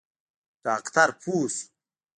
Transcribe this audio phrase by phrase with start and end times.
[0.65, 1.65] ډاکتر پوه سو.